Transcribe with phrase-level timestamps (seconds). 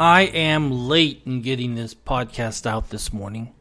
[0.00, 3.52] I am late in getting this podcast out this morning.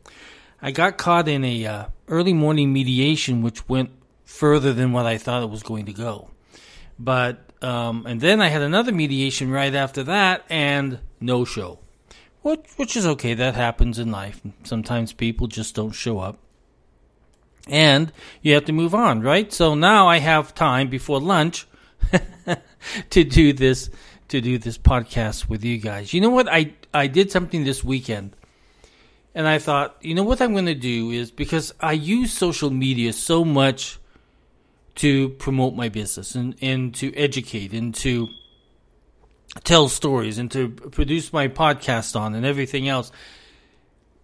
[0.62, 3.90] I got caught in a uh, early morning mediation, which went
[4.24, 6.30] further than what I thought it was going to go.
[7.00, 11.80] But um, and then I had another mediation right after that, and no show,
[12.44, 13.34] which which is okay.
[13.34, 14.40] That happens in life.
[14.64, 16.38] Sometimes people just don't show up,
[17.68, 18.12] and
[18.44, 19.52] you have to move on, right?
[19.52, 21.68] So now I have time before lunch
[23.10, 23.90] to do this
[24.30, 26.14] to do this podcast with you guys.
[26.14, 26.48] You know what?
[26.48, 28.36] I I did something this weekend.
[29.36, 32.72] And I thought, you know what I'm going to do is because I use social
[32.72, 34.00] media so much
[34.96, 38.30] to promote my business and, and to educate and to
[39.64, 43.12] tell stories and to produce my podcast on and everything else.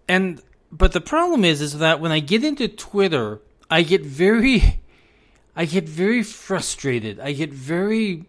[0.08, 0.42] And
[0.72, 3.40] but the problem is is that when I get into Twitter,
[3.70, 4.82] I get very
[5.56, 7.20] I get very frustrated.
[7.20, 8.26] I get very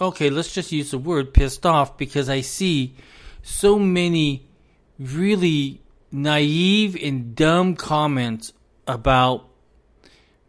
[0.00, 2.94] okay, let's just use the word pissed off because I see
[3.42, 4.46] so many
[4.98, 5.80] really
[6.12, 8.52] naive and dumb comments
[8.86, 9.48] about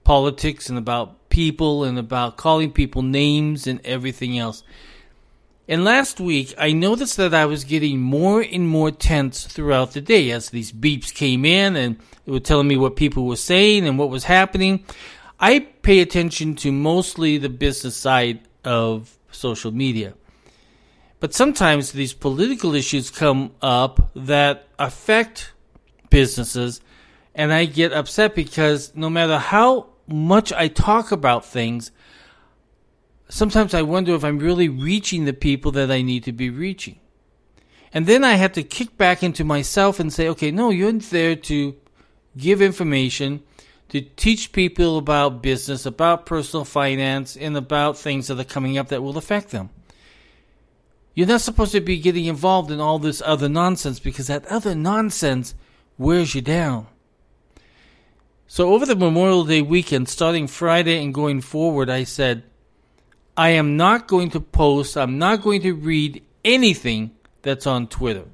[0.04, 4.64] politics and about people and about calling people names and everything else.
[5.70, 10.00] And last week, I noticed that I was getting more and more tense throughout the
[10.00, 13.86] day as these beeps came in and it was telling me what people were saying
[13.86, 14.86] and what was happening.
[15.40, 20.14] I pay attention to mostly the business side of social media.
[21.20, 25.54] But sometimes these political issues come up that affect
[26.10, 26.82] businesses,
[27.34, 31.92] and I get upset because no matter how much I talk about things,
[33.30, 37.00] sometimes I wonder if I'm really reaching the people that I need to be reaching.
[37.94, 41.36] And then I have to kick back into myself and say, okay, no, you're there
[41.36, 41.76] to
[42.38, 43.42] give information,
[43.90, 48.90] to teach people about business, about personal finance, and about things that are coming up
[48.90, 49.70] that will affect them.
[51.14, 54.76] You're not supposed to be getting involved in all this other nonsense because that other
[54.76, 55.56] nonsense
[55.98, 56.88] wears you down.
[58.46, 62.44] So over the Memorial Day weekend, starting Friday and going forward, I said,
[63.36, 67.12] I am not going to post, I'm not going to read anything
[67.42, 68.26] that's on Twitter.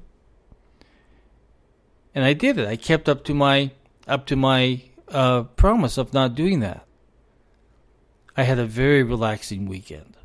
[2.14, 2.68] And I did it.
[2.68, 3.72] I kept up to my
[4.06, 6.86] up to my uh, promise of not doing that.
[8.36, 10.16] I had a very relaxing weekend.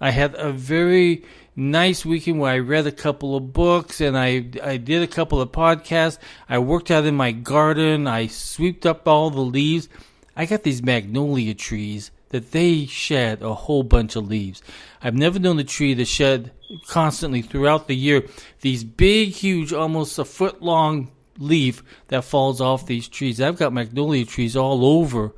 [0.00, 1.24] I had a very
[1.54, 5.40] nice weekend where I read a couple of books and I I did a couple
[5.40, 6.18] of podcasts.
[6.48, 8.06] I worked out in my garden.
[8.08, 9.88] I swept up all the leaves.
[10.36, 14.60] I got these magnolia trees that they shed a whole bunch of leaves.
[15.00, 16.50] I've never known a tree to shed
[16.88, 18.24] constantly throughout the year
[18.62, 23.40] these big, huge, almost a foot long leaf that falls off these trees.
[23.40, 25.32] I've got magnolia trees all over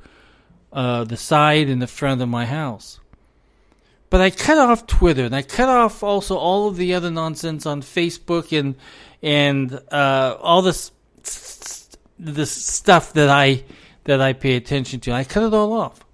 [0.71, 2.99] uh, the side and the front of my house.
[4.09, 7.65] But I cut off Twitter and I cut off also all of the other nonsense
[7.65, 8.75] on Facebook and
[9.21, 10.91] and uh, all this
[12.19, 13.63] this stuff that I
[14.05, 15.11] that I pay attention to.
[15.11, 16.05] I cut it all off.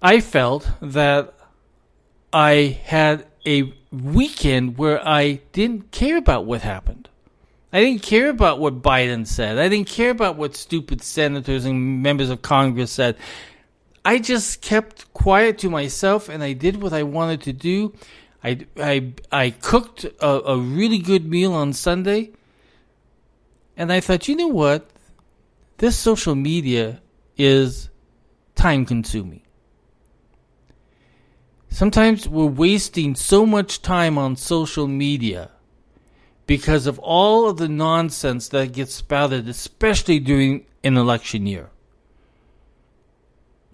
[0.00, 1.34] I felt that
[2.32, 7.08] I had a weekend where I didn't care about what happened.
[7.74, 9.58] I didn't care about what Biden said.
[9.58, 13.16] I didn't care about what stupid senators and members of Congress said.
[14.04, 17.92] I just kept quiet to myself and I did what I wanted to do.
[18.44, 22.30] I, I, I cooked a, a really good meal on Sunday.
[23.76, 24.88] And I thought, you know what?
[25.78, 27.02] This social media
[27.36, 27.90] is
[28.54, 29.42] time consuming.
[31.70, 35.50] Sometimes we're wasting so much time on social media
[36.46, 41.70] because of all of the nonsense that gets spouted, especially during an election year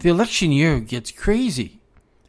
[0.00, 1.80] the election year gets crazy.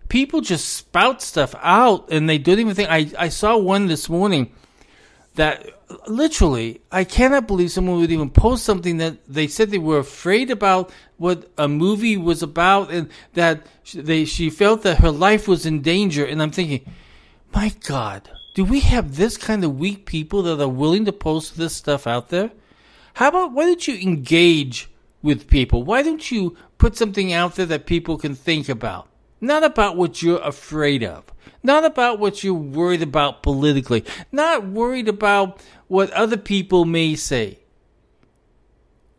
[0.10, 2.90] People just spout stuff out and they don't even think.
[2.90, 4.52] I, I saw one this morning
[5.36, 5.66] that
[6.08, 10.52] literally, I cannot believe someone would even post something that they said they were afraid
[10.52, 15.66] about what a movie was about and that they, she felt that her life was
[15.66, 16.26] in danger.
[16.26, 16.86] And I'm thinking,
[17.56, 21.58] my God, do we have this kind of weak people that are willing to post
[21.58, 22.52] this stuff out there?
[23.14, 24.90] How about why don't you engage
[25.22, 25.84] with people?
[25.84, 29.08] Why don't you put something out there that people can think about?
[29.40, 31.24] Not about what you're afraid of.
[31.64, 34.04] Not about what you're worried about politically.
[34.32, 37.60] Not worried about what other people may say.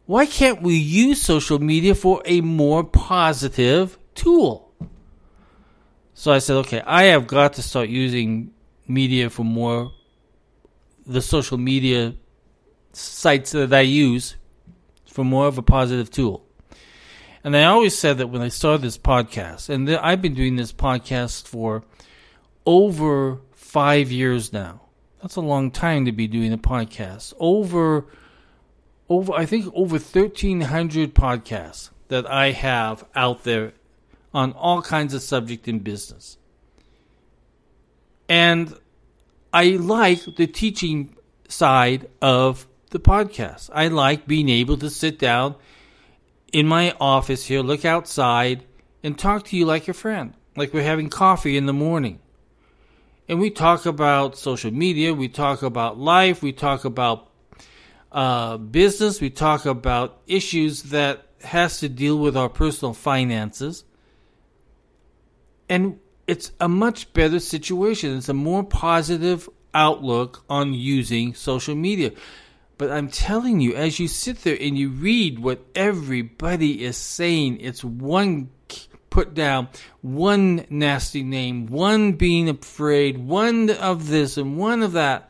[0.06, 4.72] Why can't we use social media for a more positive tool?
[6.14, 8.52] So I said, okay, I have got to start using
[8.92, 9.92] media for more,
[11.06, 12.14] the social media
[12.92, 14.36] sites that I use
[15.06, 16.44] for more of a positive tool.
[17.44, 20.72] And I always said that when I started this podcast, and I've been doing this
[20.72, 21.82] podcast for
[22.64, 24.80] over five years now.
[25.20, 27.32] That's a long time to be doing a podcast.
[27.38, 28.06] Over,
[29.08, 33.72] over, I think over 1,300 podcasts that I have out there
[34.34, 36.38] on all kinds of subject in business.
[38.28, 38.74] And
[39.52, 41.14] I like the teaching
[41.48, 43.68] side of the podcast.
[43.72, 45.56] I like being able to sit down
[46.52, 48.64] in my office here, look outside,
[49.02, 52.20] and talk to you like a friend, like we're having coffee in the morning.
[53.28, 57.30] And we talk about social media, we talk about life, we talk about
[58.10, 63.84] uh, business, we talk about issues that has to deal with our personal finances.
[65.68, 68.16] And it's a much better situation.
[68.16, 72.12] It's a more positive outlook on using social media.
[72.78, 77.60] But I'm telling you, as you sit there and you read what everybody is saying,
[77.60, 78.50] it's one
[79.10, 79.68] put down,
[80.00, 85.28] one nasty name, one being afraid, one of this and one of that.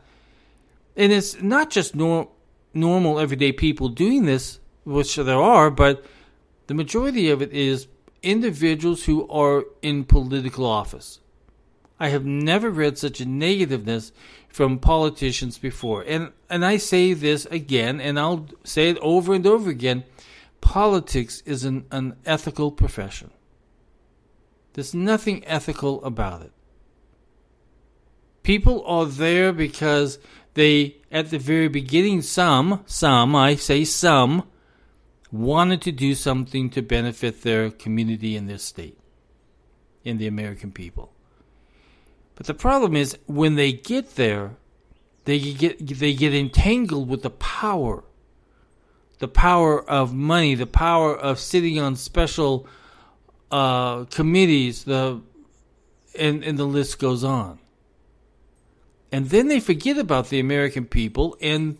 [0.95, 2.29] And it's not just nor-
[2.73, 6.05] normal everyday people doing this, which there are, but
[6.67, 7.87] the majority of it is
[8.23, 11.19] individuals who are in political office.
[11.99, 14.11] I have never read such a negativeness
[14.49, 16.03] from politicians before.
[16.03, 20.03] And and I say this again and I'll say it over and over again.
[20.61, 23.31] Politics is an unethical profession.
[24.73, 26.51] There's nothing ethical about it.
[28.41, 30.19] People are there because
[30.53, 34.43] they at the very beginning some some I say some
[35.33, 38.97] wanted to do something to benefit their community and their state
[40.03, 41.11] in the American people.
[42.35, 44.51] But the problem is when they get there,
[45.25, 48.03] they get they get entangled with the power,
[49.17, 52.67] the power of money, the power of sitting on special
[53.51, 55.21] uh, committees, the
[56.17, 57.57] and and the list goes on.
[59.11, 61.77] And then they forget about the American people and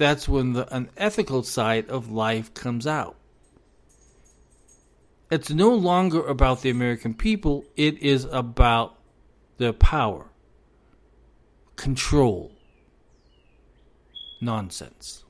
[0.00, 3.16] that's when the unethical side of life comes out.
[5.30, 8.96] It's no longer about the American people, it is about
[9.58, 10.30] their power,
[11.76, 12.50] control,
[14.40, 15.22] nonsense.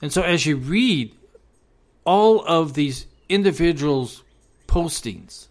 [0.00, 1.16] And so as you read
[2.04, 4.22] all of these individuals'
[4.68, 5.48] postings,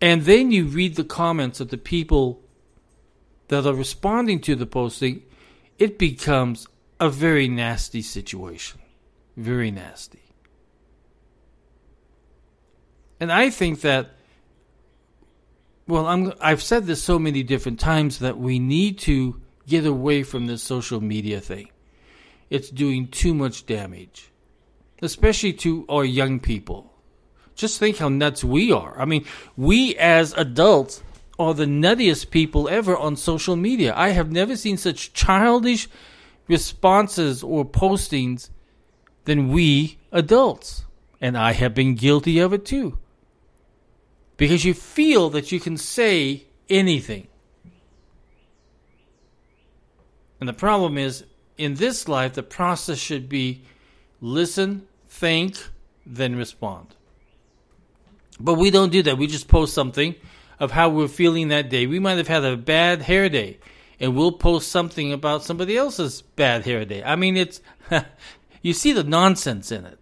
[0.00, 2.40] and then you read the comments of the people
[3.46, 5.22] that are responding to the posting,
[5.80, 6.68] it becomes
[7.00, 8.78] a very nasty situation.
[9.36, 10.20] Very nasty.
[13.18, 14.10] And I think that,
[15.88, 20.22] well, I'm, I've said this so many different times that we need to get away
[20.22, 21.70] from this social media thing.
[22.50, 24.30] It's doing too much damage,
[25.00, 26.92] especially to our young people.
[27.54, 28.98] Just think how nuts we are.
[29.00, 29.24] I mean,
[29.56, 31.02] we as adults
[31.40, 33.94] are the nuttiest people ever on social media.
[33.96, 35.88] I have never seen such childish
[36.46, 38.50] responses or postings
[39.24, 40.84] than we adults.
[41.18, 42.98] And I have been guilty of it too.
[44.36, 47.26] Because you feel that you can say anything.
[50.40, 51.24] And the problem is,
[51.56, 53.62] in this life, the process should be
[54.20, 55.56] listen, think,
[56.04, 56.94] then respond.
[58.38, 59.16] But we don't do that.
[59.16, 60.14] We just post something
[60.60, 61.86] of how we're feeling that day.
[61.86, 63.58] We might have had a bad hair day,
[63.98, 67.02] and we'll post something about somebody else's bad hair day.
[67.02, 67.60] I mean, it's
[68.62, 69.98] you see the nonsense in it.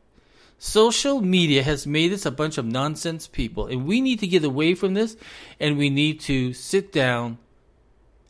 [0.58, 4.44] Social media has made us a bunch of nonsense people, and we need to get
[4.44, 5.16] away from this,
[5.60, 7.38] and we need to sit down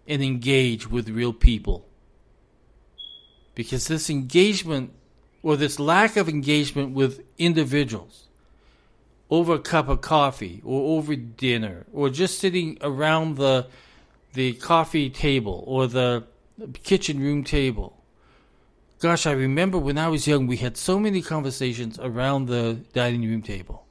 [0.07, 1.87] and engage with real people.
[3.55, 4.93] Because this engagement,
[5.43, 8.28] or this lack of engagement with individuals,
[9.31, 13.67] over a cup of coffee or over dinner or just sitting around the
[14.35, 16.25] the coffee table or the
[16.83, 17.97] kitchen room table.
[19.01, 23.23] Gosh, I remember when I was young we had so many conversations around the dining
[23.23, 23.87] room table.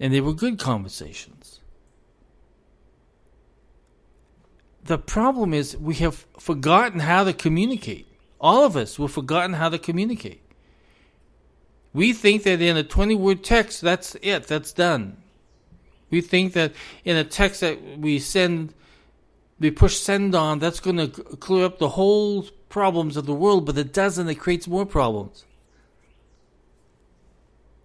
[0.00, 1.60] And they were good conversations.
[4.84, 8.08] The problem is we have forgotten how to communicate.
[8.40, 10.41] All of us have forgotten how to communicate.
[11.92, 15.18] We think that in a 20 word text, that's it, that's done.
[16.10, 16.72] We think that
[17.04, 18.74] in a text that we send,
[19.58, 23.66] we push send on, that's going to clear up the whole problems of the world,
[23.66, 25.44] but it doesn't, it creates more problems.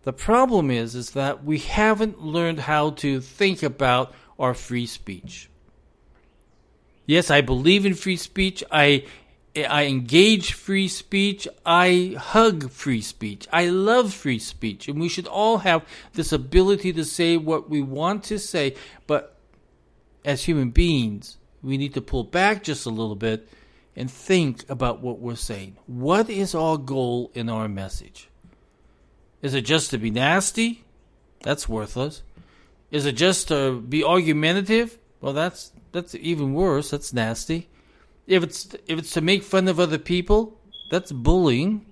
[0.03, 5.49] The problem is, is that we haven't learned how to think about our free speech.
[7.05, 8.63] Yes, I believe in free speech.
[8.71, 9.05] I
[9.65, 11.47] I engage free speech.
[11.65, 13.47] I hug free speech.
[13.51, 14.87] I love free speech.
[14.87, 18.75] And we should all have this ability to say what we want to say.
[19.07, 19.37] But
[20.23, 23.49] as human beings, we need to pull back just a little bit
[23.95, 25.77] and think about what we're saying.
[25.87, 28.29] What is our goal in our message?
[29.41, 30.83] Is it just to be nasty?
[31.41, 32.23] That's worthless.
[32.91, 34.97] Is it just to be argumentative?
[35.19, 36.91] Well, that's that's even worse.
[36.91, 37.69] That's nasty.
[38.27, 40.59] If it's if it's to make fun of other people,
[40.91, 41.85] that's bullying.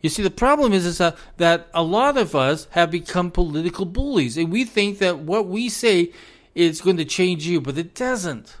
[0.00, 3.84] You see, the problem is, is that, that a lot of us have become political
[3.84, 6.12] bullies, and we think that what we say
[6.54, 8.56] is going to change you, but it doesn't.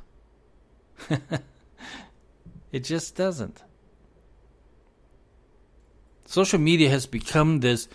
[2.72, 3.62] it just doesn't.
[6.24, 7.88] Social media has become this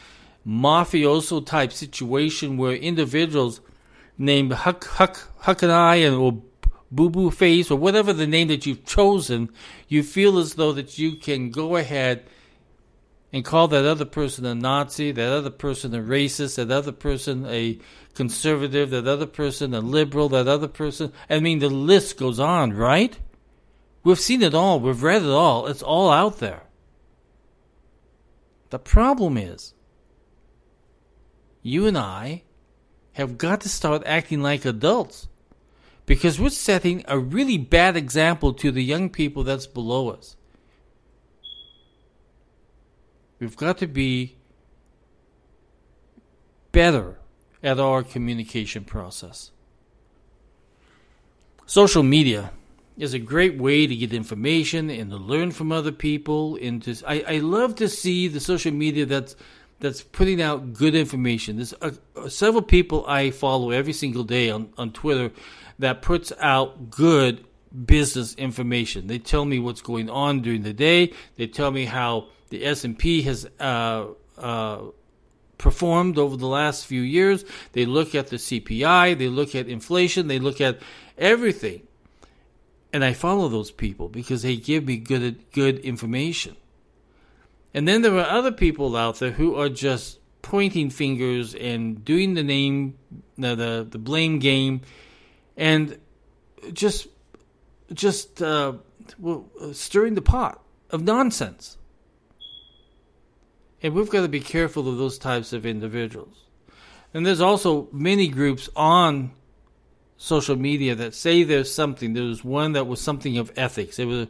[0.48, 3.62] mafioso type situation where individuals
[4.18, 6.42] named Huck Huck Huck and I and or
[6.92, 9.50] Boo Boo Face or whatever the name that you've chosen,
[9.88, 12.26] you feel as though that you can go ahead
[13.32, 17.46] and call that other person a Nazi, that other person a racist, that other person
[17.48, 17.80] a
[18.14, 21.14] conservative, that other person a liberal, that other person.
[21.30, 23.18] I mean, the list goes on, right?
[24.04, 24.80] We've seen it all.
[24.80, 25.68] We've read it all.
[25.68, 26.64] It's all out there.
[28.70, 29.74] The problem is,
[31.62, 32.44] you and I
[33.14, 35.28] have got to start acting like adults
[36.06, 40.36] because we're setting a really bad example to the young people that's below us.
[43.40, 44.36] We've got to be
[46.72, 47.18] better
[47.64, 49.52] at our communication process.
[51.66, 52.52] Social media
[52.98, 56.58] is a great way to get information and to learn from other people.
[56.62, 59.36] And to, I, I love to see the social media that's
[59.82, 61.58] that's putting out good information.
[61.58, 65.32] There's uh, several people I follow every single day on, on Twitter
[65.80, 67.44] that puts out good
[67.86, 69.08] business information.
[69.08, 71.14] They tell me what's going on during the day.
[71.36, 74.08] They tell me how the S&P has uh,
[74.38, 74.82] uh,
[75.58, 77.44] performed over the last few years.
[77.72, 80.80] They look at the CPI, they look at inflation, they look at
[81.18, 81.88] everything.
[82.94, 86.58] And I follow those people because they give me good good information.
[87.74, 92.34] And then there are other people out there who are just pointing fingers and doing
[92.34, 92.98] the name
[93.38, 94.82] the the, the blame game
[95.56, 95.98] and
[96.74, 97.08] just
[97.94, 98.74] just uh,
[99.74, 101.78] stirring the pot of nonsense.
[103.84, 106.46] And we've got to be careful of those types of individuals.
[107.14, 109.32] And there's also many groups on
[110.18, 112.14] social media that say there's something.
[112.14, 113.98] There was one that was something of ethics.
[113.98, 114.28] It was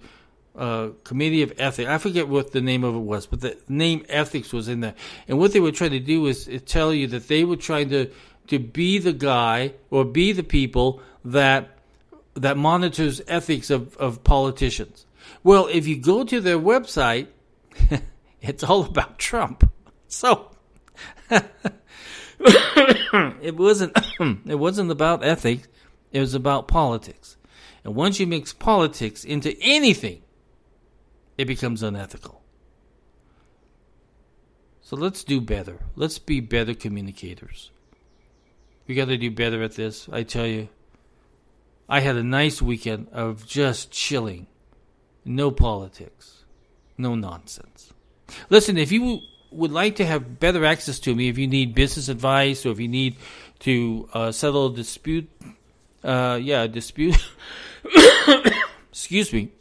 [0.55, 1.89] a committee of ethics.
[1.89, 4.95] I forget what the name of it was, but the name ethics was in there.
[5.27, 8.11] And what they were trying to do was tell you that they were trying to
[8.47, 11.77] to be the guy or be the people that
[12.33, 15.05] that monitors ethics of, of politicians.
[15.43, 17.27] Well, if you go to their website,
[18.41, 19.69] it's all about Trump.
[20.07, 20.51] So
[21.29, 21.45] it
[23.55, 23.97] wasn't
[24.45, 25.67] it wasn't about ethics,
[26.11, 27.37] it was about politics.
[27.83, 30.21] And once you mix politics into anything,
[31.41, 32.43] it becomes unethical.
[34.81, 35.79] So let's do better.
[35.95, 37.71] Let's be better communicators.
[38.85, 40.69] We got to do better at this, I tell you.
[41.89, 44.45] I had a nice weekend of just chilling.
[45.25, 46.43] No politics.
[46.95, 47.91] No nonsense.
[48.51, 52.07] Listen, if you would like to have better access to me, if you need business
[52.07, 53.15] advice or if you need
[53.61, 55.27] to uh, settle a dispute,
[56.03, 57.17] uh, yeah, dispute.
[58.91, 59.51] Excuse me.